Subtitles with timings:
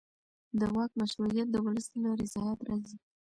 [0.59, 2.97] د واک مشروعیت د ولس له رضایت راځي